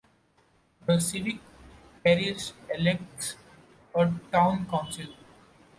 The 0.87 0.99
civil 0.99 1.33
parish 2.03 2.53
elects 2.73 3.35
a 3.93 4.11
town 4.31 4.65
council. 4.67 5.13